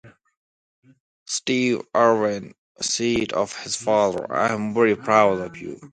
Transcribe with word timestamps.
Steve 1.27 1.81
Irwin 1.95 2.55
said 2.81 3.33
of 3.33 3.55
his 3.61 3.75
father: 3.75 4.25
I'm 4.33 4.73
very 4.73 4.95
proud 4.95 5.39
of 5.41 5.55
him. 5.55 5.79